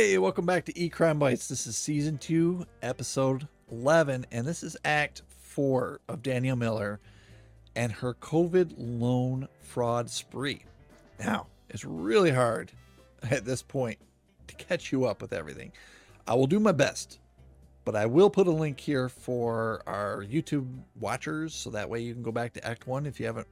Hey, 0.00 0.16
welcome 0.16 0.46
back 0.46 0.64
to 0.64 0.78
E 0.78 0.88
Crime 0.88 1.18
Bites. 1.18 1.46
This 1.46 1.66
is 1.66 1.76
season 1.76 2.16
two, 2.16 2.64
episode 2.80 3.46
11, 3.70 4.24
and 4.32 4.46
this 4.46 4.62
is 4.62 4.74
act 4.82 5.20
four 5.28 6.00
of 6.08 6.22
Danielle 6.22 6.56
Miller 6.56 7.00
and 7.76 7.92
her 7.92 8.14
COVID 8.14 8.72
loan 8.78 9.46
fraud 9.60 10.08
spree. 10.08 10.64
Now, 11.18 11.48
it's 11.68 11.84
really 11.84 12.30
hard 12.30 12.72
at 13.30 13.44
this 13.44 13.60
point 13.60 13.98
to 14.46 14.54
catch 14.54 14.90
you 14.90 15.04
up 15.04 15.20
with 15.20 15.34
everything. 15.34 15.70
I 16.26 16.32
will 16.32 16.46
do 16.46 16.60
my 16.60 16.72
best, 16.72 17.18
but 17.84 17.94
I 17.94 18.06
will 18.06 18.30
put 18.30 18.46
a 18.46 18.52
link 18.52 18.80
here 18.80 19.10
for 19.10 19.82
our 19.86 20.24
YouTube 20.24 20.66
watchers 20.98 21.54
so 21.54 21.68
that 21.68 21.90
way 21.90 22.00
you 22.00 22.14
can 22.14 22.22
go 22.22 22.32
back 22.32 22.54
to 22.54 22.66
act 22.66 22.86
one 22.86 23.04
if 23.04 23.20
you 23.20 23.26
haven't 23.26 23.48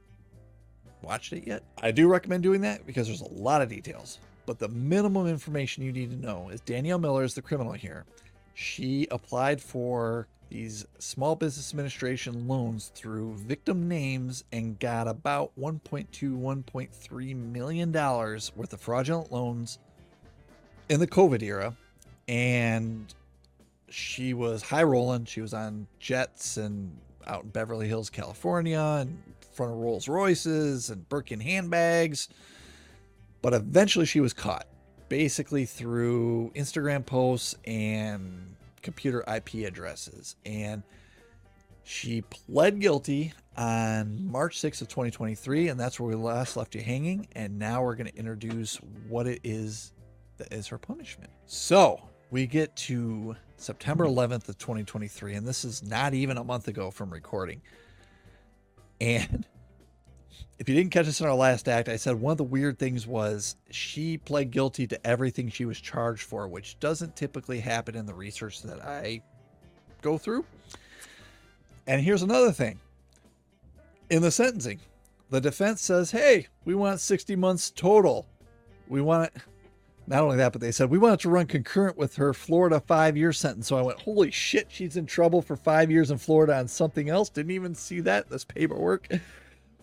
watched 1.03 1.31
it 1.31 1.45
yet. 1.45 1.61
I 1.79 1.91
do 1.91 2.07
recommend 2.07 2.41
doing 2.41 2.61
that 2.61 2.87
because 2.87 3.05
there's 3.05 3.21
a 3.21 3.33
lot 3.33 3.61
of 3.61 3.69
details. 3.69 4.17
But 4.49 4.57
the 4.57 4.67
minimum 4.69 5.27
information 5.27 5.83
you 5.83 5.91
need 5.91 6.09
to 6.09 6.15
know 6.15 6.49
is 6.49 6.59
Danielle 6.61 6.97
Miller 6.97 7.23
is 7.23 7.35
the 7.35 7.41
criminal 7.43 7.73
here. 7.73 8.05
She 8.55 9.07
applied 9.11 9.61
for 9.61 10.27
these 10.49 10.87
small 10.97 11.35
business 11.35 11.71
administration 11.71 12.47
loans 12.47 12.91
through 12.95 13.35
victim 13.35 13.87
names 13.87 14.45
and 14.51 14.79
got 14.79 15.07
about 15.07 15.51
1.2 15.55 16.07
1.3 16.11 17.35
million 17.35 17.91
dollars 17.91 18.51
worth 18.55 18.73
of 18.73 18.81
fraudulent 18.81 19.31
loans 19.31 19.77
in 20.89 20.99
the 20.99 21.05
covid 21.05 21.43
era. 21.43 21.77
And 22.27 23.13
she 23.89 24.33
was 24.33 24.63
high 24.63 24.81
rolling. 24.81 25.25
She 25.25 25.41
was 25.41 25.53
on 25.53 25.85
jets 25.99 26.57
and 26.57 26.97
out 27.27 27.43
in 27.43 27.49
beverly 27.49 27.87
hills 27.87 28.09
california 28.09 28.79
and 28.79 29.11
in 29.11 29.33
front 29.53 29.73
of 29.73 29.77
rolls 29.77 30.07
royces 30.07 30.89
and 30.89 31.07
birkin 31.07 31.39
handbags 31.39 32.29
but 33.41 33.53
eventually 33.53 34.05
she 34.05 34.19
was 34.19 34.33
caught 34.33 34.67
basically 35.07 35.65
through 35.65 36.51
instagram 36.55 37.05
posts 37.05 37.55
and 37.65 38.55
computer 38.81 39.23
ip 39.33 39.53
addresses. 39.53 40.35
And 40.45 40.83
she 41.83 42.21
pled 42.21 42.79
guilty 42.79 43.33
on 43.57 44.29
march 44.29 44.59
6th 44.59 44.81
of 44.81 44.87
2023 44.87 45.69
and 45.69 45.79
that's 45.79 45.99
where 45.99 46.09
we 46.09 46.15
last 46.15 46.55
left 46.55 46.75
you 46.75 46.81
hanging. 46.81 47.27
And 47.33 47.57
now 47.59 47.83
we're 47.83 47.95
going 47.95 48.11
to 48.11 48.15
introduce 48.15 48.75
what 49.07 49.27
it 49.27 49.39
is 49.43 49.93
that 50.37 50.53
is 50.53 50.67
her 50.67 50.77
punishment. 50.77 51.31
So 51.45 52.01
we 52.31 52.47
get 52.47 52.75
to 52.75 53.35
september 53.57 54.05
11th 54.05 54.47
of 54.49 54.57
2023 54.57 55.35
and 55.35 55.47
this 55.47 55.65
is 55.65 55.83
not 55.83 56.13
even 56.13 56.37
a 56.37 56.43
month 56.43 56.67
ago 56.67 56.91
from 56.91 57.09
recording. 57.11 57.61
And 59.01 59.45
if 60.57 60.67
you 60.67 60.75
didn't 60.75 60.91
catch 60.91 61.05
this 61.05 61.21
in 61.21 61.27
our 61.27 61.35
last 61.35 61.67
act, 61.69 61.87
I 61.87 61.95
said 61.95 62.15
one 62.15 62.31
of 62.31 62.37
the 62.37 62.43
weird 62.43 62.77
things 62.77 63.07
was 63.07 63.55
she 63.71 64.17
pled 64.17 64.51
guilty 64.51 64.87
to 64.87 65.07
everything 65.07 65.49
she 65.49 65.65
was 65.65 65.79
charged 65.79 66.23
for, 66.23 66.47
which 66.47 66.79
doesn't 66.79 67.15
typically 67.15 67.59
happen 67.59 67.95
in 67.95 68.05
the 68.05 68.13
research 68.13 68.61
that 68.63 68.83
I 68.83 69.21
go 70.01 70.17
through. 70.17 70.45
And 71.87 72.01
here's 72.01 72.23
another 72.23 72.51
thing 72.51 72.79
in 74.09 74.21
the 74.21 74.31
sentencing, 74.31 74.79
the 75.29 75.41
defense 75.41 75.81
says, 75.81 76.11
hey, 76.11 76.47
we 76.65 76.75
want 76.75 76.99
60 76.99 77.35
months 77.35 77.71
total. 77.71 78.27
We 78.87 79.01
want 79.01 79.31
it. 79.33 79.41
Not 80.07 80.23
only 80.23 80.37
that, 80.37 80.53
but 80.53 80.61
they 80.61 80.71
said 80.71 80.89
we 80.89 80.97
want 80.97 81.13
it 81.13 81.19
to 81.21 81.29
run 81.29 81.45
concurrent 81.45 81.95
with 81.95 82.15
her 82.15 82.33
Florida 82.33 82.79
five 82.79 83.15
year 83.15 83.31
sentence. 83.31 83.67
So 83.67 83.77
I 83.77 83.83
went, 83.83 83.99
holy 83.99 84.31
shit, 84.31 84.65
she's 84.69 84.97
in 84.97 85.05
trouble 85.05 85.43
for 85.43 85.55
five 85.55 85.91
years 85.91 86.09
in 86.09 86.17
Florida 86.17 86.57
on 86.57 86.67
something 86.67 87.09
else. 87.09 87.29
Didn't 87.29 87.51
even 87.51 87.75
see 87.75 87.99
that 88.01 88.27
this 88.27 88.43
paperwork. 88.43 89.07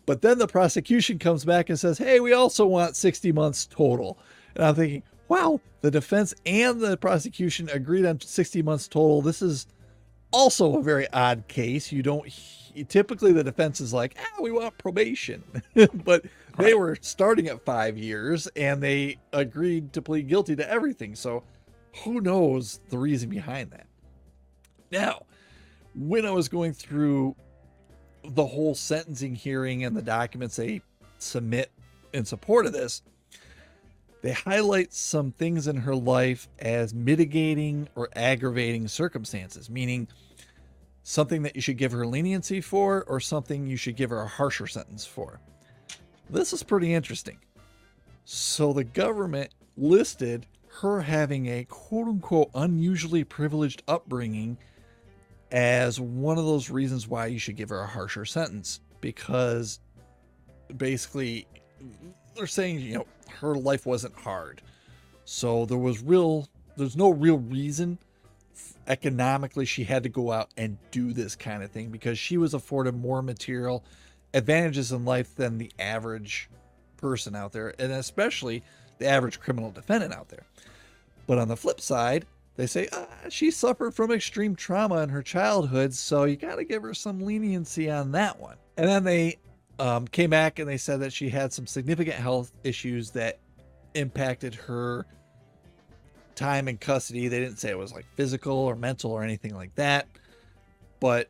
But 0.07 0.23
then 0.23 0.39
the 0.39 0.47
prosecution 0.47 1.19
comes 1.19 1.45
back 1.45 1.69
and 1.69 1.79
says, 1.79 1.99
hey, 1.99 2.21
we 2.21 2.33
also 2.33 2.65
want 2.65 2.97
60 2.97 3.33
months 3.33 3.67
total. 3.67 4.19
And 4.55 4.65
I'm 4.65 4.75
thinking, 4.75 5.03
wow, 5.29 5.61
the 5.81 5.91
defense 5.91 6.33
and 6.47 6.81
the 6.81 6.97
prosecution 6.97 7.69
agreed 7.71 8.07
on 8.07 8.21
60 8.21 8.63
months 8.63 8.87
total. 8.87 9.21
This 9.21 9.43
is 9.43 9.67
also 10.33 10.79
a 10.79 10.83
very 10.83 11.11
odd 11.13 11.49
case. 11.49 11.91
You 11.91 12.03
don't 12.03 12.33
typically 12.89 13.33
the 13.33 13.43
defense 13.43 13.81
is 13.81 13.93
like, 13.93 14.17
ah, 14.19 14.43
we 14.43 14.53
want 14.53 14.77
probation. 14.79 15.43
but 16.05 16.25
they 16.59 16.75
were 16.75 16.97
starting 17.01 17.49
at 17.49 17.65
five 17.65 17.99
years 17.99 18.47
and 18.57 18.83
they 18.83 19.19
agreed 19.33 19.93
to 19.95 20.03
plead 20.03 20.29
guilty 20.29 20.55
to 20.57 20.71
everything. 20.71 21.15
So 21.15 21.43
who 22.05 22.21
knows 22.21 22.81
the 22.91 22.99
reason 22.99 23.29
behind 23.29 23.71
that? 23.73 23.87
Now, 24.93 25.27
when 25.95 26.27
I 26.27 26.31
was 26.31 26.49
going 26.49 26.75
through 26.75 27.35
the 28.29 28.47
whole 28.47 28.75
sentencing 28.75 29.35
hearing 29.35 29.85
and 29.85 29.97
the 29.97 30.03
documents 30.03 30.57
they 30.57 30.83
submit 31.19 31.71
in 32.13 32.25
support 32.25 32.67
of 32.67 32.73
this, 32.73 33.03
they 34.23 34.33
highlight 34.33 34.93
some 34.93 35.33
things 35.33 35.67
in 35.67 35.77
her 35.77 35.95
life 35.95 36.49
as 36.59 36.95
mitigating 36.95 37.89
or 37.95 38.09
aggravating 38.17 38.89
circumstances, 38.89 39.71
meaning 39.71 40.09
something 41.03 41.43
that 41.43 41.55
you 41.55 41.63
should 41.63 41.77
give 41.77 41.93
her 41.93 42.07
leniency 42.07 42.61
for 42.61 43.05
or 43.05 43.21
something 43.21 43.67
you 43.67 43.77
should 43.77 43.97
give 43.97 44.11
her 44.11 44.23
a 44.23 44.27
harsher 44.27 44.67
sentence 44.67 45.07
for. 45.07 45.41
This 46.29 46.53
is 46.53 46.63
pretty 46.63 46.93
interesting. 46.93 47.39
So 48.25 48.73
the 48.73 48.83
government 48.83 49.53
listed 49.77 50.47
her 50.81 51.01
having 51.01 51.47
a 51.47 51.65
quote 51.65 52.09
unquote 52.09 52.51
unusually 52.55 53.23
privileged 53.23 53.83
upbringing 53.87 54.59
as 55.51 56.01
one 56.01 56.39
of 56.39 56.45
those 56.45 56.71
reasons 56.71 57.07
why 57.07 57.27
you 57.27 57.39
should 57.39 57.57
give 57.57 57.69
her 57.69 57.81
a 57.81 57.87
harsher 57.87 58.25
sentence 58.25 58.81
because 59.01 59.81
basically 60.77 61.47
they're 62.35 62.47
saying 62.47 62.81
you 62.81 62.95
know 62.95 63.07
her 63.41 63.55
life 63.55 63.87
wasn't 63.87 64.15
hard. 64.17 64.63
So 65.25 65.67
there 65.67 65.79
was 65.79 66.03
real 66.03 66.49
there's 66.77 66.97
no 66.97 67.11
real 67.11 67.39
reason 67.39 67.99
economically 68.89 69.65
she 69.65 69.85
had 69.85 70.03
to 70.05 70.09
go 70.09 70.31
out 70.31 70.51
and 70.57 70.79
do 70.91 71.13
this 71.13 71.35
kind 71.35 71.63
of 71.63 71.71
thing 71.71 71.91
because 71.91 72.19
she 72.19 72.37
was 72.37 72.55
afforded 72.55 72.95
more 72.95 73.21
material 73.21 73.85
advantages 74.33 74.93
in 74.93 75.05
life 75.05 75.35
than 75.35 75.59
the 75.59 75.71
average 75.79 76.49
person 76.97 77.35
out 77.35 77.53
there 77.53 77.75
and 77.79 77.93
especially 77.93 78.63
the 78.99 79.07
average 79.07 79.41
criminal 79.41 79.71
defendant 79.71 80.13
out 80.13 80.29
there. 80.29 80.47
But 81.27 81.39
on 81.39 81.49
the 81.49 81.57
flip 81.57 81.81
side 81.81 82.27
they 82.57 82.67
say 82.67 82.89
ah, 82.93 83.07
she 83.29 83.51
suffered 83.51 83.95
from 83.95 84.11
extreme 84.11 84.57
trauma 84.57 85.03
in 85.03 85.09
her 85.11 85.23
childhood, 85.23 85.93
so 85.95 86.25
you 86.25 86.37
got 86.37 86.57
to 86.57 86.65
give 86.65 86.83
her 86.83 86.95
some 86.95 87.21
leniency 87.21 87.91
on 87.91 88.13
that 88.13 88.41
one. 88.41 88.57
And 88.77 88.89
then 88.89 89.05
they 89.05 89.39
um, 89.79 90.09
came 90.09 90.31
back 90.31 90.59
and 90.59 90.69
they 90.69 90.79
said 90.79 91.01
that 91.01 91.13
she 91.13 91.29
had 91.29 91.53
some 91.53 91.67
significant 91.67 92.17
health 92.17 92.53
issues 92.65 93.11
that 93.11 93.39
impacted 93.95 94.55
her 94.55 95.07
time 96.35 96.69
in 96.69 96.79
custody. 96.79 97.29
They 97.29 97.41
didn't 97.41 97.59
say 97.59 97.71
it 97.71 97.79
was 97.79 97.93
like 97.93 98.07
physical 98.15 98.57
or 98.57 98.75
mental 98.75 99.13
or 99.13 99.23
anything 99.23 99.55
like 99.55 99.75
that, 99.75 100.07
but 100.99 101.29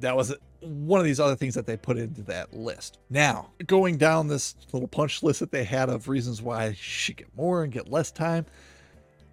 that 0.00 0.16
was 0.16 0.34
one 0.60 0.98
of 0.98 1.04
these 1.04 1.20
other 1.20 1.36
things 1.36 1.54
that 1.54 1.66
they 1.66 1.76
put 1.76 1.96
into 1.96 2.22
that 2.22 2.52
list. 2.54 2.98
Now, 3.10 3.50
going 3.66 3.98
down 3.98 4.26
this 4.26 4.56
little 4.72 4.88
punch 4.88 5.22
list 5.22 5.40
that 5.40 5.52
they 5.52 5.62
had 5.62 5.88
of 5.88 6.08
reasons 6.08 6.42
why 6.42 6.72
she 6.72 7.12
get 7.12 7.28
more 7.36 7.62
and 7.62 7.72
get 7.72 7.90
less 7.90 8.10
time 8.10 8.46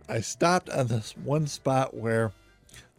I 0.07 0.21
stopped 0.21 0.69
on 0.69 0.87
this 0.87 1.15
one 1.17 1.47
spot 1.47 1.93
where 1.95 2.31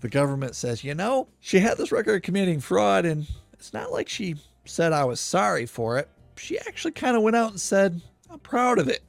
the 0.00 0.08
government 0.08 0.54
says, 0.54 0.82
you 0.84 0.94
know, 0.94 1.28
she 1.40 1.60
had 1.60 1.78
this 1.78 1.92
record 1.92 2.16
of 2.16 2.22
committing 2.22 2.60
fraud, 2.60 3.04
and 3.04 3.26
it's 3.52 3.72
not 3.72 3.92
like 3.92 4.08
she 4.08 4.36
said 4.64 4.92
I 4.92 5.04
was 5.04 5.20
sorry 5.20 5.66
for 5.66 5.98
it. 5.98 6.08
She 6.36 6.58
actually 6.58 6.92
kind 6.92 7.16
of 7.16 7.22
went 7.22 7.36
out 7.36 7.50
and 7.50 7.60
said, 7.60 8.00
I'm 8.30 8.38
proud 8.40 8.78
of 8.78 8.88
it. 8.88 9.02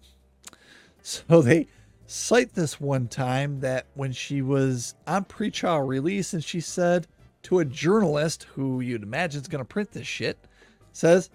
So 1.02 1.42
they 1.42 1.68
cite 2.06 2.54
this 2.54 2.80
one 2.80 3.08
time 3.08 3.60
that 3.62 3.88
when 3.96 4.12
she 4.12 4.42
was 4.42 4.96
on 5.08 5.26
pretrial 5.26 5.88
release 5.88 6.34
and 6.34 6.44
she 6.44 6.60
said 6.60 7.08
to 7.44 7.60
a 7.60 7.66
journalist 7.66 8.44
who 8.54 8.82
you'd 8.82 9.04
imagine 9.04 9.42
is 9.42 9.48
going 9.48 9.64
to 9.64 9.66
print 9.66 9.92
this 9.92 10.08
shit, 10.08 10.38
says, 10.92 11.30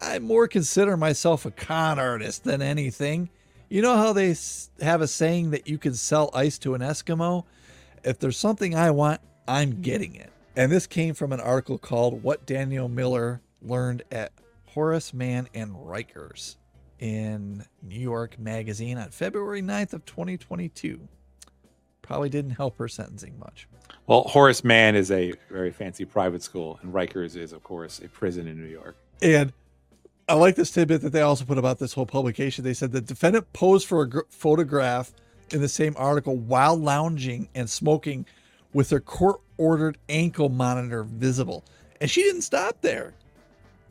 I 0.00 0.18
more 0.18 0.48
consider 0.48 0.96
myself 0.96 1.44
a 1.44 1.50
con 1.50 1.98
artist 1.98 2.44
than 2.44 2.62
anything. 2.62 3.30
You 3.72 3.80
know 3.80 3.96
how 3.96 4.12
they 4.12 4.36
have 4.82 5.00
a 5.00 5.08
saying 5.08 5.52
that 5.52 5.66
you 5.66 5.78
can 5.78 5.94
sell 5.94 6.28
ice 6.34 6.58
to 6.58 6.74
an 6.74 6.82
Eskimo? 6.82 7.44
If 8.04 8.18
there's 8.18 8.36
something 8.36 8.74
I 8.74 8.90
want, 8.90 9.22
I'm 9.48 9.72
mm-hmm. 9.72 9.80
getting 9.80 10.14
it. 10.14 10.30
And 10.54 10.70
this 10.70 10.86
came 10.86 11.14
from 11.14 11.32
an 11.32 11.40
article 11.40 11.78
called 11.78 12.22
What 12.22 12.44
Danielle 12.44 12.90
Miller 12.90 13.40
Learned 13.62 14.02
at 14.12 14.32
Horace 14.66 15.14
Mann 15.14 15.48
and 15.54 15.72
Rikers 15.72 16.56
in 16.98 17.64
New 17.82 17.98
York 17.98 18.38
Magazine 18.38 18.98
on 18.98 19.08
February 19.08 19.62
9th 19.62 19.94
of 19.94 20.04
2022. 20.04 21.08
Probably 22.02 22.28
didn't 22.28 22.50
help 22.50 22.76
her 22.76 22.88
sentencing 22.88 23.38
much. 23.38 23.68
Well, 24.06 24.24
Horace 24.24 24.64
Mann 24.64 24.96
is 24.96 25.10
a 25.10 25.32
very 25.50 25.70
fancy 25.70 26.04
private 26.04 26.42
school, 26.42 26.78
and 26.82 26.92
Rikers 26.92 27.36
is, 27.36 27.54
of 27.54 27.62
course, 27.64 28.00
a 28.00 28.08
prison 28.08 28.46
in 28.46 28.60
New 28.60 28.68
York. 28.68 28.98
And 29.22 29.50
I 30.32 30.34
like 30.36 30.54
this 30.54 30.70
tidbit 30.70 31.02
that 31.02 31.12
they 31.12 31.20
also 31.20 31.44
put 31.44 31.58
about 31.58 31.78
this 31.78 31.92
whole 31.92 32.06
publication. 32.06 32.64
They 32.64 32.72
said 32.72 32.90
the 32.90 33.02
defendant 33.02 33.52
posed 33.52 33.86
for 33.86 34.00
a 34.00 34.08
gr- 34.08 34.20
photograph 34.30 35.12
in 35.50 35.60
the 35.60 35.68
same 35.68 35.94
article 35.98 36.38
while 36.38 36.74
lounging 36.74 37.50
and 37.54 37.68
smoking 37.68 38.24
with 38.72 38.88
her 38.88 38.98
court 38.98 39.42
ordered 39.58 39.98
ankle 40.08 40.48
monitor 40.48 41.02
visible. 41.04 41.66
And 42.00 42.10
she 42.10 42.22
didn't 42.22 42.40
stop 42.42 42.80
there. 42.80 43.12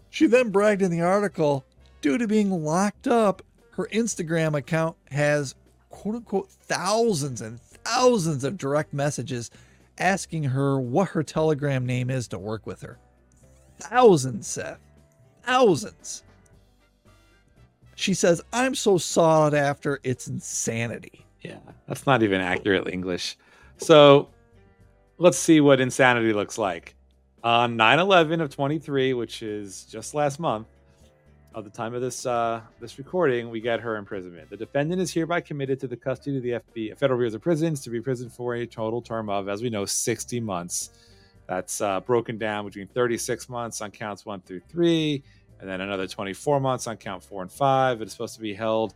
She 0.10 0.26
then 0.26 0.50
bragged 0.50 0.82
in 0.82 0.90
the 0.90 1.02
article 1.02 1.64
due 2.02 2.18
to 2.18 2.28
being 2.28 2.50
locked 2.50 3.08
up, 3.08 3.44
her 3.74 3.88
Instagram 3.94 4.58
account 4.58 4.98
has 5.12 5.54
quote 5.92 6.16
unquote 6.16 6.50
thousands 6.50 7.42
and 7.42 7.62
thousands 7.62 8.44
of 8.44 8.58
direct 8.58 8.96
messages 8.96 9.52
asking 10.00 10.46
her 10.46 10.80
what 10.80 11.10
her 11.10 11.22
Telegram 11.22 11.86
name 11.86 12.10
is 12.10 12.28
to 12.30 12.40
work 12.40 12.66
with 12.66 12.82
her. 12.82 12.98
Thousands, 13.78 14.48
Seth. 14.48 14.80
Thousands. 15.44 16.24
She 18.02 18.16
says, 18.16 18.42
I'm 18.52 18.74
so 18.74 18.98
sought 18.98 19.54
after, 19.54 20.00
it's 20.04 20.28
insanity. 20.28 21.24
Yeah, 21.42 21.60
that's 21.88 22.08
not 22.08 22.24
even 22.24 22.42
accurate 22.42 22.88
English. 22.88 23.38
So 23.78 24.30
let's 25.20 25.38
see 25.38 25.62
what 25.62 25.80
insanity 25.80 26.34
looks 26.34 26.58
like. 26.58 26.96
On 27.44 27.78
9 27.78 28.00
11 28.00 28.42
of 28.42 28.50
23, 28.50 29.14
which 29.14 29.44
is 29.44 29.84
just 29.84 30.16
last 30.16 30.40
month, 30.40 30.66
at 31.56 31.64
the 31.64 31.70
time 31.70 31.94
of 31.94 32.02
this 32.02 32.26
uh, 32.26 32.62
this 32.80 32.98
recording, 32.98 33.52
we 33.52 33.62
get 33.62 33.80
her 33.80 33.98
imprisonment. 33.98 34.50
The 34.50 34.58
defendant 34.58 35.00
is 35.00 35.14
hereby 35.14 35.42
committed 35.42 35.80
to 35.82 35.88
the 35.88 35.98
custody 35.98 36.38
of 36.38 36.44
the 36.44 36.52
FBI, 36.52 36.98
Federal 36.98 37.20
Bureau 37.20 37.36
of 37.36 37.42
Prisons 37.42 37.82
to 37.82 37.92
be 37.92 37.98
imprisoned 37.98 38.34
for 38.34 38.56
a 38.56 38.66
total 38.66 39.04
term 39.04 39.30
of, 39.30 39.48
as 39.48 39.62
we 39.62 39.70
know, 39.70 39.86
60 39.86 40.40
months. 40.40 40.90
That's 41.48 41.82
uh, 41.82 42.00
broken 42.00 42.40
down 42.40 42.66
between 42.66 42.88
36 42.88 43.48
months 43.48 43.82
on 43.82 43.92
counts 43.92 44.26
one 44.26 44.42
through 44.42 44.62
three, 44.70 45.22
and 45.62 45.70
then 45.70 45.80
another 45.80 46.08
24 46.08 46.60
months 46.60 46.88
on 46.88 46.98
count 46.98 47.24
four 47.24 47.42
and 47.42 47.52
five. 47.52 48.02
It 48.02 48.08
is 48.08 48.12
supposed 48.12 48.36
to 48.36 48.42
be 48.42 48.54
held 48.54 48.94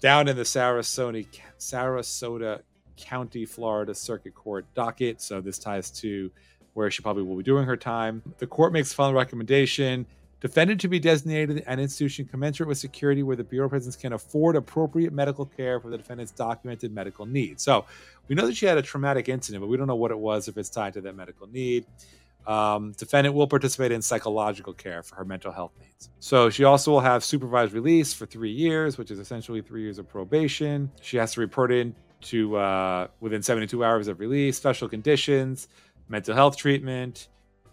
down 0.00 0.28
in 0.28 0.36
the 0.36 0.42
Sarasota, 0.42 1.26
Sarasota 1.58 2.60
County, 2.96 3.46
Florida 3.46 3.94
Circuit 3.94 4.34
Court 4.34 4.66
docket. 4.74 5.20
So 5.20 5.40
this 5.40 5.58
ties 5.58 5.90
to 6.02 6.30
where 6.74 6.90
she 6.90 7.02
probably 7.02 7.24
will 7.24 7.36
be 7.36 7.42
doing 7.42 7.64
her 7.64 7.76
time. 7.76 8.22
The 8.38 8.46
court 8.46 8.72
makes 8.72 8.92
final 8.92 9.14
recommendation 9.14 10.06
defendant 10.40 10.80
to 10.80 10.88
be 10.88 11.00
designated 11.00 11.64
an 11.66 11.80
institution 11.80 12.24
commensurate 12.24 12.68
with 12.68 12.78
security 12.78 13.22
where 13.22 13.36
the 13.36 13.44
Bureau 13.44 13.66
of 13.66 13.70
Prisons 13.70 13.96
can 13.96 14.12
afford 14.12 14.54
appropriate 14.56 15.12
medical 15.12 15.44
care 15.44 15.80
for 15.80 15.90
the 15.90 15.96
defendant's 15.96 16.32
documented 16.32 16.92
medical 16.92 17.26
needs. 17.26 17.62
So 17.62 17.86
we 18.28 18.34
know 18.34 18.46
that 18.46 18.56
she 18.56 18.66
had 18.66 18.78
a 18.78 18.82
traumatic 18.82 19.28
incident, 19.28 19.62
but 19.62 19.68
we 19.68 19.76
don't 19.76 19.88
know 19.88 19.96
what 19.96 20.10
it 20.10 20.18
was 20.18 20.46
if 20.46 20.56
it's 20.56 20.68
tied 20.68 20.92
to 20.94 21.00
that 21.00 21.16
medical 21.16 21.48
need. 21.48 21.86
Um, 22.46 22.92
defendant 22.92 23.34
will 23.34 23.46
participate 23.46 23.92
in 23.92 24.00
psychological 24.00 24.72
care 24.72 25.02
for 25.02 25.16
her 25.16 25.24
mental 25.24 25.52
health 25.52 25.72
needs. 25.78 26.08
So 26.18 26.48
she 26.48 26.64
also 26.64 26.92
will 26.92 27.00
have 27.00 27.22
supervised 27.22 27.74
release 27.74 28.14
for 28.14 28.24
three 28.24 28.50
years, 28.50 28.96
which 28.96 29.10
is 29.10 29.18
essentially 29.18 29.60
three 29.60 29.82
years 29.82 29.98
of 29.98 30.08
probation. 30.08 30.90
She 31.02 31.18
has 31.18 31.32
to 31.32 31.40
report 31.40 31.70
in 31.70 31.94
to 32.22 32.56
uh, 32.56 33.08
within 33.20 33.42
72 33.42 33.84
hours 33.84 34.08
of 34.08 34.18
release, 34.18 34.56
special 34.56 34.88
conditions, 34.88 35.68
mental 36.08 36.34
health 36.34 36.56
treatment, 36.56 37.28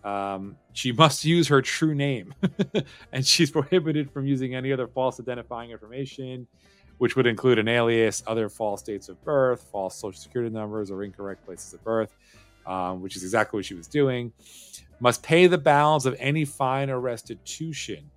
um, 0.06 0.56
she 0.74 0.92
must 1.04 1.26
use 1.26 1.48
her 1.50 1.62
true 1.62 1.96
name, 1.96 2.34
and 3.12 3.26
she's 3.26 3.52
prohibited 3.52 4.12
from 4.12 4.26
using 4.28 4.56
any 4.56 4.72
other 4.72 4.88
false 4.88 5.20
identifying 5.20 5.72
information, 5.72 6.48
which 7.00 7.16
would 7.18 7.28
include 7.28 7.60
an 7.60 7.68
alias, 7.68 8.24
other 8.28 8.48
false 8.48 8.82
dates 8.82 9.10
of 9.10 9.22
birth, 9.26 9.68
false 9.72 9.96
social 9.96 10.22
security 10.22 10.54
numbers, 10.54 10.92
or 10.92 11.04
incorrect 11.04 11.46
places 11.46 11.74
of 11.74 11.84
birth, 11.84 12.16
um, 12.66 13.02
which 13.02 13.16
is 13.16 13.24
exactly 13.24 13.58
what 13.58 13.66
she 13.66 13.74
was 13.74 13.88
doing. 13.88 14.32
Must 15.00 15.22
pay 15.22 15.48
the 15.48 15.58
balance 15.58 16.06
of 16.06 16.16
any 16.20 16.46
fine 16.46 16.90
or 16.90 17.00
restitution 17.00 18.10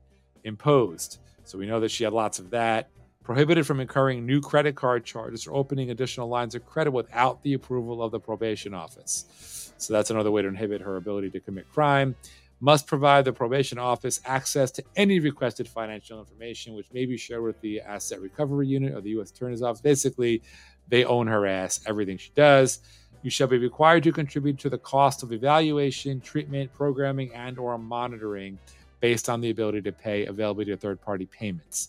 imposed. 0.44 1.18
So 1.44 1.58
we 1.58 1.66
know 1.66 1.80
that 1.80 1.90
she 1.90 2.04
had 2.04 2.12
lots 2.12 2.38
of 2.38 2.50
that. 2.50 2.90
Prohibited 3.24 3.66
from 3.66 3.80
incurring 3.80 4.24
new 4.24 4.40
credit 4.40 4.74
card 4.74 5.04
charges 5.04 5.46
or 5.46 5.54
opening 5.54 5.90
additional 5.90 6.28
lines 6.28 6.54
of 6.54 6.64
credit 6.64 6.92
without 6.92 7.42
the 7.42 7.52
approval 7.52 8.02
of 8.02 8.10
the 8.10 8.18
probation 8.18 8.72
office. 8.72 9.72
So 9.76 9.92
that's 9.92 10.10
another 10.10 10.30
way 10.30 10.42
to 10.42 10.48
inhibit 10.48 10.80
her 10.80 10.96
ability 10.96 11.30
to 11.30 11.40
commit 11.40 11.70
crime. 11.70 12.16
Must 12.60 12.86
provide 12.86 13.24
the 13.24 13.32
probation 13.32 13.78
office 13.78 14.20
access 14.24 14.70
to 14.72 14.84
any 14.96 15.20
requested 15.20 15.68
financial 15.68 16.18
information, 16.18 16.74
which 16.74 16.92
may 16.92 17.06
be 17.06 17.16
shared 17.16 17.42
with 17.42 17.60
the 17.60 17.80
Asset 17.80 18.20
Recovery 18.20 18.66
Unit 18.66 18.94
or 18.94 19.00
the 19.00 19.10
U.S. 19.10 19.30
Attorney's 19.30 19.62
Office. 19.62 19.80
Basically, 19.80 20.42
they 20.88 21.04
own 21.04 21.28
her 21.28 21.46
ass, 21.46 21.80
everything 21.86 22.16
she 22.18 22.30
does. 22.34 22.80
You 23.22 23.30
shall 23.30 23.46
be 23.46 23.58
required 23.58 24.02
to 24.04 24.12
contribute 24.12 24.58
to 24.60 24.70
the 24.70 24.78
cost 24.78 25.22
of 25.22 25.32
evaluation, 25.32 26.20
treatment, 26.20 26.72
programming, 26.72 27.34
and/or 27.34 27.78
monitoring, 27.78 28.58
based 29.00 29.28
on 29.28 29.40
the 29.40 29.50
ability 29.50 29.82
to 29.82 29.92
pay 29.92 30.26
availability 30.26 30.72
of 30.72 30.80
third-party 30.80 31.26
payments. 31.26 31.88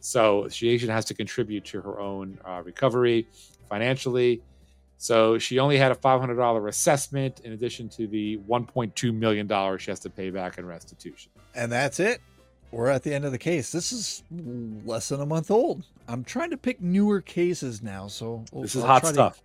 So 0.00 0.48
she 0.48 0.78
has 0.78 1.04
to 1.06 1.14
contribute 1.14 1.64
to 1.66 1.80
her 1.80 2.00
own 2.00 2.38
uh, 2.44 2.62
recovery 2.64 3.28
financially 3.68 4.42
so 5.02 5.36
she 5.36 5.58
only 5.58 5.76
had 5.78 5.90
a 5.90 5.96
$500 5.96 6.68
assessment 6.68 7.40
in 7.40 7.54
addition 7.54 7.88
to 7.88 8.06
the 8.06 8.38
$1.2 8.48 9.12
million 9.12 9.78
she 9.78 9.90
has 9.90 9.98
to 9.98 10.08
pay 10.08 10.30
back 10.30 10.58
in 10.58 10.64
restitution. 10.64 11.32
And 11.56 11.72
that's 11.72 11.98
it. 11.98 12.20
We're 12.70 12.86
at 12.86 13.02
the 13.02 13.12
end 13.12 13.24
of 13.24 13.32
the 13.32 13.38
case. 13.38 13.72
This 13.72 13.90
is 13.90 14.22
less 14.86 15.08
than 15.08 15.20
a 15.20 15.26
month 15.26 15.50
old. 15.50 15.82
I'm 16.06 16.22
trying 16.22 16.50
to 16.50 16.56
pick 16.56 16.80
newer 16.80 17.20
cases 17.20 17.82
now. 17.82 18.06
So 18.06 18.44
we'll, 18.52 18.62
this 18.62 18.76
is 18.76 18.82
I'll 18.82 18.90
hot 18.90 19.06
stuff. 19.06 19.38
To, 19.38 19.42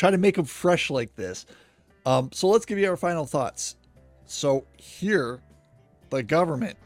try 0.00 0.10
to 0.10 0.16
make 0.16 0.34
them 0.34 0.46
fresh 0.46 0.88
like 0.88 1.14
this. 1.14 1.44
Um, 2.06 2.30
so 2.32 2.48
let's 2.48 2.64
give 2.64 2.78
you 2.78 2.88
our 2.88 2.96
final 2.96 3.26
thoughts. 3.26 3.76
So 4.24 4.64
here, 4.78 5.42
the 6.08 6.22
government 6.22 6.78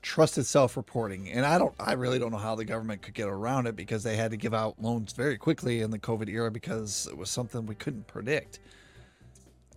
trusted 0.00 0.46
self-reporting 0.46 1.28
and 1.32 1.44
i 1.44 1.58
don't 1.58 1.74
i 1.80 1.92
really 1.92 2.20
don't 2.20 2.30
know 2.30 2.38
how 2.38 2.54
the 2.54 2.64
government 2.64 3.02
could 3.02 3.12
get 3.14 3.26
around 3.28 3.66
it 3.66 3.74
because 3.74 4.02
they 4.04 4.16
had 4.16 4.30
to 4.30 4.36
give 4.36 4.54
out 4.54 4.80
loans 4.80 5.12
very 5.12 5.36
quickly 5.36 5.82
in 5.82 5.90
the 5.90 5.98
covid 5.98 6.28
era 6.28 6.50
because 6.50 7.08
it 7.10 7.18
was 7.18 7.28
something 7.28 7.66
we 7.66 7.74
couldn't 7.74 8.06
predict 8.06 8.60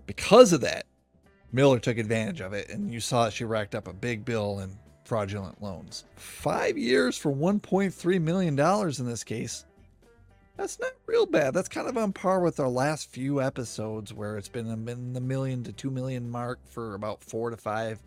because 0.06 0.54
of 0.54 0.62
that 0.62 0.86
miller 1.52 1.80
took 1.80 1.98
advantage 1.98 2.40
of 2.40 2.54
it 2.54 2.70
and 2.70 2.94
you 2.94 3.00
saw 3.00 3.26
that 3.26 3.34
she 3.34 3.44
racked 3.44 3.74
up 3.74 3.88
a 3.88 3.94
big 3.94 4.24
bill 4.24 4.60
in 4.60 4.78
fraudulent 5.06 5.60
loans 5.62 6.06
five 6.16 6.78
years 6.78 7.18
for 7.18 7.34
1.3 7.34 8.22
million 8.22 8.56
dollars 8.56 9.00
in 9.00 9.08
this 9.08 9.24
case 9.24 9.66
that's 10.62 10.80
not 10.80 10.92
real 11.08 11.26
bad 11.26 11.54
that's 11.54 11.68
kind 11.68 11.88
of 11.88 11.98
on 11.98 12.14
par 12.14 12.40
with 12.40 12.60
our 12.60 12.70
last 12.70 13.10
few 13.10 13.42
episodes 13.42 14.14
where 14.14 14.38
it's 14.38 14.48
been 14.48 14.68
in 14.88 15.14
the 15.14 15.22
million 15.22 15.64
to 15.64 15.72
two 15.72 15.90
million 15.90 16.30
mark 16.30 16.60
for 16.70 16.94
about 16.94 17.24
four 17.24 17.50
to 17.50 17.58
five 17.58 18.00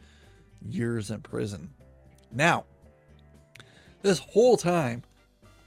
years 0.67 1.11
in 1.11 1.21
prison 1.21 1.69
now, 2.35 2.65
this 4.03 4.19
whole 4.19 4.57
time, 4.57 5.05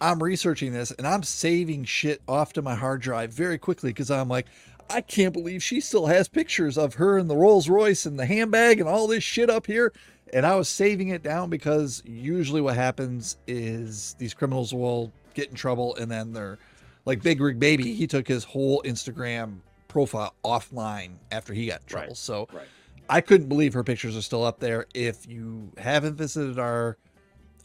I'm 0.01 0.21
researching 0.21 0.73
this 0.73 0.91
and 0.91 1.07
I'm 1.07 1.23
saving 1.23 1.85
shit 1.85 2.21
off 2.27 2.53
to 2.53 2.61
my 2.61 2.75
hard 2.75 3.01
drive 3.01 3.31
very 3.31 3.57
quickly 3.57 3.91
because 3.91 4.11
I'm 4.11 4.27
like, 4.27 4.47
I 4.89 5.01
can't 5.01 5.33
believe 5.33 5.63
she 5.63 5.81
still 5.81 6.05
has 6.05 6.27
pictures 6.27 6.77
of 6.77 6.95
her 6.95 7.17
in 7.17 7.27
the 7.27 7.35
Rolls 7.35 7.67
Royce 7.67 8.05
and 8.05 8.19
the 8.19 8.25
handbag 8.25 8.79
and 8.79 8.87
all 8.87 9.07
this 9.07 9.23
shit 9.23 9.49
up 9.49 9.65
here. 9.65 9.91
And 10.33 10.45
I 10.45 10.55
was 10.55 10.67
saving 10.67 11.09
it 11.09 11.23
down 11.23 11.49
because 11.49 12.03
usually 12.05 12.61
what 12.61 12.75
happens 12.75 13.37
is 13.47 14.15
these 14.19 14.33
criminals 14.33 14.73
will 14.73 15.11
get 15.33 15.49
in 15.49 15.55
trouble 15.55 15.95
and 15.95 16.11
then 16.11 16.33
they're 16.33 16.59
like 17.07 17.23
Big 17.23 17.39
Rig 17.39 17.57
Baby. 17.57 17.93
He 17.93 18.05
took 18.05 18.27
his 18.27 18.43
whole 18.43 18.81
Instagram 18.83 19.59
profile 19.87 20.35
offline 20.43 21.11
after 21.31 21.53
he 21.53 21.67
got 21.67 21.79
in 21.81 21.87
trouble. 21.87 22.07
Right. 22.09 22.17
So 22.17 22.47
right. 22.53 22.67
I 23.09 23.21
couldn't 23.21 23.47
believe 23.47 23.73
her 23.73 23.83
pictures 23.83 24.17
are 24.17 24.21
still 24.21 24.43
up 24.43 24.59
there. 24.59 24.85
If 24.93 25.25
you 25.25 25.71
haven't 25.77 26.15
visited 26.15 26.59
our, 26.59 26.97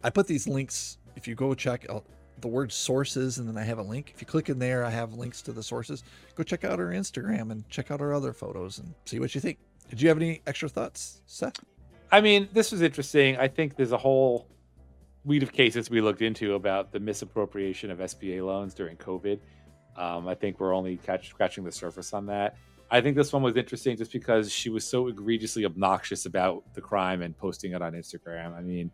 I 0.04 0.10
put 0.10 0.28
these 0.28 0.46
links. 0.46 0.98
If 1.16 1.26
you 1.26 1.34
go 1.34 1.54
check 1.54 1.84
out 1.90 2.04
the 2.40 2.46
word 2.46 2.72
sources 2.72 3.38
and 3.38 3.48
then 3.48 3.58
I 3.58 3.64
have 3.64 3.78
a 3.78 3.82
link. 3.82 4.12
If 4.14 4.22
you 4.22 4.26
click 4.26 4.48
in 4.48 4.60
there, 4.60 4.84
I 4.84 4.90
have 4.90 5.14
links 5.14 5.42
to 5.42 5.52
the 5.52 5.62
sources. 5.62 6.04
Go 6.36 6.44
check 6.44 6.62
out 6.62 6.78
our 6.78 6.92
Instagram 6.92 7.50
and 7.50 7.68
check 7.68 7.90
out 7.90 8.00
our 8.00 8.14
other 8.14 8.32
photos 8.32 8.78
and 8.78 8.94
see 9.06 9.18
what 9.18 9.34
you 9.34 9.40
think. 9.40 9.58
Did 9.90 10.00
you 10.00 10.08
have 10.08 10.18
any 10.18 10.40
extra 10.46 10.68
thoughts, 10.68 11.20
Seth? 11.26 11.58
I 12.12 12.20
mean, 12.20 12.48
this 12.52 12.70
was 12.70 12.80
interesting. 12.80 13.36
I 13.38 13.48
think 13.48 13.74
there's 13.74 13.92
a 13.92 13.98
whole 13.98 14.46
weed 15.24 15.42
of 15.42 15.52
cases 15.52 15.90
we 15.90 16.00
looked 16.00 16.22
into 16.22 16.54
about 16.54 16.92
the 16.92 17.00
misappropriation 17.00 17.90
of 17.90 17.98
SBA 17.98 18.44
loans 18.44 18.74
during 18.74 18.96
COVID. 18.96 19.38
Um, 19.96 20.26
I 20.26 20.34
think 20.34 20.58
we're 20.58 20.74
only 20.74 20.96
catch, 20.96 21.28
scratching 21.28 21.64
the 21.64 21.72
surface 21.72 22.12
on 22.12 22.26
that. 22.26 22.56
I 22.90 23.00
think 23.00 23.16
this 23.16 23.32
one 23.32 23.42
was 23.42 23.56
interesting 23.56 23.96
just 23.96 24.12
because 24.12 24.52
she 24.52 24.68
was 24.68 24.84
so 24.84 25.08
egregiously 25.08 25.64
obnoxious 25.64 26.26
about 26.26 26.62
the 26.74 26.80
crime 26.80 27.22
and 27.22 27.36
posting 27.36 27.72
it 27.72 27.80
on 27.80 27.92
Instagram. 27.92 28.54
I 28.54 28.60
mean, 28.60 28.90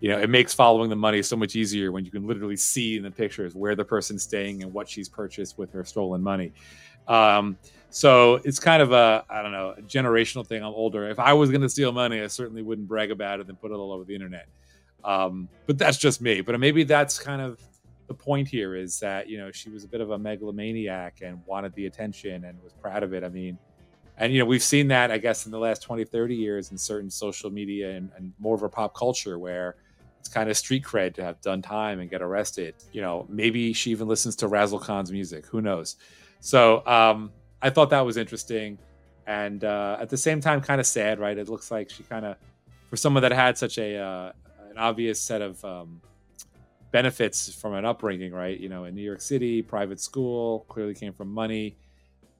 you 0.00 0.08
know, 0.08 0.18
it 0.18 0.30
makes 0.30 0.52
following 0.52 0.90
the 0.90 0.96
money 0.96 1.22
so 1.22 1.36
much 1.36 1.56
easier 1.56 1.92
when 1.92 2.04
you 2.04 2.10
can 2.10 2.26
literally 2.26 2.56
see 2.56 2.96
in 2.96 3.02
the 3.02 3.10
pictures 3.10 3.54
where 3.54 3.74
the 3.74 3.84
person's 3.84 4.22
staying 4.22 4.62
and 4.62 4.72
what 4.72 4.88
she's 4.88 5.08
purchased 5.08 5.58
with 5.58 5.72
her 5.72 5.84
stolen 5.84 6.22
money. 6.22 6.52
Um, 7.08 7.56
so 7.90 8.36
it's 8.44 8.58
kind 8.58 8.82
of 8.82 8.92
a, 8.92 9.24
I 9.28 9.42
don't 9.42 9.52
know, 9.52 9.74
generational 9.86 10.46
thing. 10.46 10.62
I'm 10.62 10.72
older. 10.72 11.08
If 11.08 11.18
I 11.18 11.32
was 11.32 11.50
going 11.50 11.62
to 11.62 11.68
steal 11.68 11.92
money, 11.92 12.20
I 12.20 12.26
certainly 12.28 12.62
wouldn't 12.62 12.88
brag 12.88 13.10
about 13.10 13.40
it 13.40 13.48
and 13.48 13.60
put 13.60 13.70
it 13.70 13.74
all 13.74 13.92
over 13.92 14.04
the 14.04 14.14
internet. 14.14 14.48
Um, 15.04 15.48
but 15.66 15.78
that's 15.78 15.98
just 15.98 16.20
me. 16.20 16.40
But 16.40 16.58
maybe 16.60 16.84
that's 16.84 17.18
kind 17.18 17.42
of 17.42 17.60
the 18.08 18.14
point 18.14 18.48
here 18.48 18.74
is 18.74 18.98
that 19.00 19.28
you 19.28 19.38
know 19.38 19.50
she 19.50 19.70
was 19.70 19.84
a 19.84 19.88
bit 19.88 20.00
of 20.00 20.10
a 20.10 20.18
megalomaniac 20.18 21.20
and 21.22 21.40
wanted 21.46 21.74
the 21.74 21.86
attention 21.86 22.44
and 22.44 22.62
was 22.62 22.72
proud 22.72 23.02
of 23.02 23.12
it. 23.14 23.24
I 23.24 23.28
mean 23.28 23.58
and 24.18 24.32
you 24.32 24.38
know 24.38 24.44
we've 24.44 24.62
seen 24.62 24.88
that 24.88 25.10
i 25.10 25.16
guess 25.16 25.46
in 25.46 25.52
the 25.52 25.58
last 25.58 25.82
20 25.82 26.04
30 26.04 26.34
years 26.34 26.70
in 26.70 26.76
certain 26.76 27.10
social 27.10 27.50
media 27.50 27.92
and, 27.92 28.10
and 28.16 28.32
more 28.38 28.54
of 28.54 28.62
a 28.62 28.68
pop 28.68 28.94
culture 28.94 29.38
where 29.38 29.76
it's 30.22 30.28
kind 30.28 30.48
of 30.48 30.56
street 30.56 30.84
cred 30.84 31.14
to 31.14 31.24
have 31.24 31.40
done 31.40 31.60
time 31.60 31.98
and 31.98 32.08
get 32.08 32.22
arrested. 32.22 32.76
You 32.92 33.00
know 33.00 33.26
maybe 33.28 33.72
she 33.72 33.90
even 33.90 34.06
listens 34.06 34.36
to 34.36 34.48
Razzlekhan's 34.48 35.10
music. 35.10 35.46
Who 35.46 35.60
knows? 35.60 35.96
So 36.38 36.86
um, 36.86 37.32
i 37.60 37.70
thought 37.70 37.90
that 37.90 38.02
was 38.06 38.16
interesting 38.16 38.78
and 39.26 39.64
uh, 39.64 39.96
at 40.00 40.08
the 40.08 40.16
same 40.16 40.40
time 40.40 40.60
kind 40.60 40.80
of 40.80 40.86
sad 40.86 41.18
right? 41.18 41.36
It 41.36 41.48
looks 41.48 41.72
like 41.72 41.90
she 41.90 42.04
kind 42.04 42.24
of 42.24 42.36
for 42.88 42.96
someone 42.96 43.22
that 43.22 43.32
had 43.32 43.58
such 43.58 43.78
a 43.78 43.96
uh, 43.96 44.32
an 44.72 44.78
obvious 44.78 45.20
set 45.20 45.42
of 45.42 45.64
um, 45.64 46.00
benefits 46.90 47.52
from 47.54 47.74
an 47.74 47.84
upbringing, 47.84 48.32
right? 48.32 48.58
You 48.58 48.68
know, 48.68 48.84
in 48.84 48.94
New 48.94 49.02
York 49.02 49.20
City, 49.20 49.62
private 49.62 50.00
school, 50.00 50.66
clearly 50.68 50.94
came 50.94 51.12
from 51.12 51.28
money. 51.32 51.76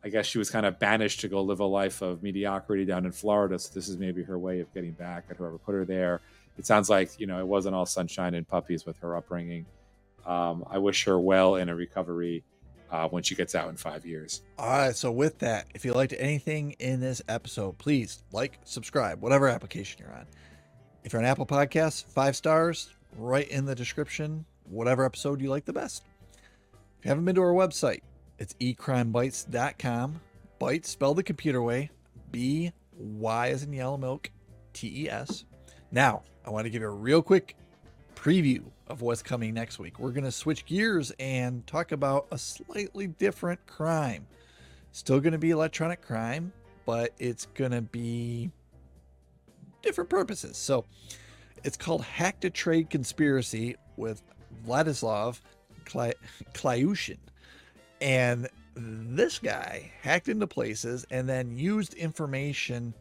I 0.04 0.08
guess 0.08 0.26
she 0.26 0.38
was 0.38 0.50
kind 0.50 0.66
of 0.66 0.78
banished 0.78 1.20
to 1.20 1.28
go 1.28 1.42
live 1.42 1.60
a 1.60 1.64
life 1.64 2.02
of 2.02 2.22
mediocrity 2.22 2.84
down 2.84 3.04
in 3.06 3.12
Florida. 3.12 3.58
So 3.58 3.70
this 3.72 3.88
is 3.88 3.98
maybe 3.98 4.22
her 4.24 4.38
way 4.38 4.60
of 4.60 4.72
getting 4.74 4.92
back 4.92 5.26
at 5.30 5.36
whoever 5.36 5.58
put 5.58 5.74
her 5.74 5.84
there. 5.84 6.20
It 6.58 6.66
sounds 6.66 6.90
like 6.90 7.20
you 7.20 7.26
know 7.26 7.38
it 7.38 7.46
wasn't 7.46 7.74
all 7.74 7.86
sunshine 7.86 8.34
and 8.34 8.46
puppies 8.46 8.84
with 8.84 8.98
her 8.98 9.16
upbringing. 9.16 9.64
Um, 10.26 10.64
I 10.68 10.78
wish 10.78 11.04
her 11.04 11.20
well 11.20 11.56
in 11.56 11.68
a 11.68 11.74
recovery 11.74 12.44
uh, 12.90 13.08
when 13.08 13.22
she 13.22 13.34
gets 13.34 13.54
out 13.54 13.68
in 13.68 13.76
five 13.76 14.04
years. 14.04 14.42
All 14.58 14.68
right. 14.68 14.94
So 14.94 15.10
with 15.10 15.38
that, 15.38 15.66
if 15.74 15.84
you 15.84 15.94
liked 15.94 16.14
anything 16.18 16.72
in 16.72 17.00
this 17.00 17.22
episode, 17.26 17.78
please 17.78 18.22
like, 18.32 18.58
subscribe, 18.64 19.20
whatever 19.22 19.48
application 19.48 20.00
you're 20.04 20.14
on. 20.14 20.26
If 21.04 21.12
you're 21.12 21.22
on 21.22 21.26
Apple 21.26 21.46
Podcasts, 21.46 22.04
five 22.04 22.36
stars, 22.36 22.90
right 23.16 23.48
in 23.48 23.64
the 23.64 23.74
description, 23.74 24.44
whatever 24.70 25.04
episode 25.04 25.40
you 25.40 25.50
like 25.50 25.64
the 25.64 25.72
best. 25.72 26.04
If 26.98 27.04
you 27.04 27.08
haven't 27.08 27.24
been 27.24 27.34
to 27.34 27.42
our 27.42 27.52
website, 27.52 28.02
it's 28.38 28.54
ecrimebytes.com. 28.54 30.20
Bytes 30.60 30.86
spelled 30.86 31.16
the 31.16 31.24
computer 31.24 31.60
way. 31.60 31.90
B 32.30 32.72
Y 32.96 33.48
as 33.48 33.64
in 33.64 33.72
yellow 33.72 33.96
milk, 33.96 34.30
T 34.72 35.04
E 35.04 35.10
S. 35.10 35.44
Now, 35.90 36.22
I 36.46 36.50
want 36.50 36.66
to 36.66 36.70
give 36.70 36.82
you 36.82 36.88
a 36.88 36.92
real 36.92 37.20
quick 37.20 37.56
preview 38.14 38.62
of 38.86 39.02
what's 39.02 39.22
coming 39.22 39.54
next 39.54 39.80
week. 39.80 39.98
We're 39.98 40.12
going 40.12 40.24
to 40.24 40.32
switch 40.32 40.64
gears 40.66 41.12
and 41.18 41.66
talk 41.66 41.90
about 41.90 42.28
a 42.30 42.38
slightly 42.38 43.08
different 43.08 43.66
crime. 43.66 44.26
Still 44.92 45.18
going 45.18 45.32
to 45.32 45.38
be 45.38 45.50
electronic 45.50 46.00
crime, 46.00 46.52
but 46.86 47.12
it's 47.18 47.46
going 47.46 47.72
to 47.72 47.82
be 47.82 48.50
different 49.82 50.10
purposes. 50.10 50.56
So, 50.56 50.84
it's 51.64 51.76
called 51.76 52.02
Hack 52.02 52.40
to 52.40 52.50
Trade 52.50 52.90
Conspiracy 52.90 53.76
with 53.96 54.22
Vladislav 54.66 55.40
Klyushin. 55.84 57.18
And 58.00 58.48
this 58.74 59.38
guy 59.38 59.92
hacked 60.00 60.28
into 60.28 60.46
places 60.46 61.06
and 61.10 61.28
then 61.28 61.56
used 61.56 61.94
information 61.94 62.94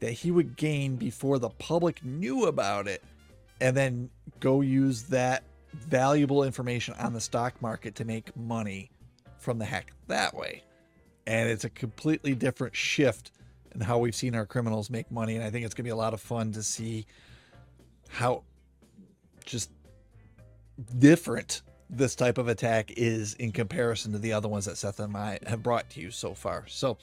that 0.00 0.12
he 0.12 0.30
would 0.30 0.56
gain 0.56 0.96
before 0.96 1.38
the 1.38 1.50
public 1.50 2.04
knew 2.04 2.46
about 2.46 2.88
it 2.88 3.02
and 3.60 3.76
then 3.76 4.10
go 4.40 4.60
use 4.60 5.04
that 5.04 5.42
valuable 5.72 6.42
information 6.42 6.94
on 6.98 7.12
the 7.12 7.20
stock 7.20 7.60
market 7.62 7.94
to 7.94 8.04
make 8.04 8.34
money 8.36 8.90
from 9.38 9.58
the 9.58 9.64
hack 9.64 9.92
that 10.08 10.34
way. 10.34 10.62
And 11.26 11.48
it's 11.48 11.64
a 11.64 11.70
completely 11.70 12.34
different 12.34 12.74
shift 12.74 13.32
in 13.74 13.80
how 13.80 13.98
we've 13.98 14.14
seen 14.14 14.34
our 14.34 14.46
criminals 14.46 14.90
make 14.90 15.10
money. 15.10 15.36
And 15.36 15.44
I 15.44 15.50
think 15.50 15.64
it's 15.64 15.74
going 15.74 15.84
to 15.84 15.88
be 15.88 15.90
a 15.90 15.96
lot 15.96 16.14
of 16.14 16.20
fun 16.20 16.52
to 16.52 16.62
see 16.62 17.06
how 18.08 18.42
just 19.44 19.70
different 20.98 21.62
this 21.88 22.14
type 22.14 22.38
of 22.38 22.48
attack 22.48 22.92
is 22.96 23.34
in 23.34 23.52
comparison 23.52 24.12
to 24.12 24.18
the 24.18 24.32
other 24.32 24.48
ones 24.48 24.64
that 24.64 24.76
Seth 24.76 25.00
and 25.00 25.16
I 25.16 25.38
have 25.46 25.62
brought 25.62 25.88
to 25.90 26.00
you 26.00 26.10
so 26.10 26.34
far. 26.34 26.64
So 26.66 26.98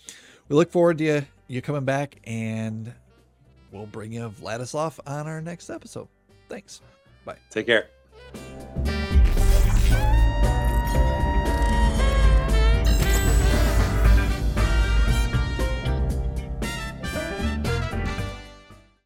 we 0.49 0.55
look 0.55 0.71
forward 0.71 0.97
to 0.97 1.03
you, 1.03 1.25
you 1.47 1.61
coming 1.61 1.85
back, 1.85 2.17
and 2.25 2.93
we'll 3.71 3.85
bring 3.85 4.11
you 4.11 4.29
Vladislav 4.29 4.99
on 5.07 5.27
our 5.27 5.41
next 5.41 5.69
episode. 5.69 6.07
Thanks. 6.49 6.81
Bye. 7.25 7.37
Take 7.49 7.67
care. 7.67 7.87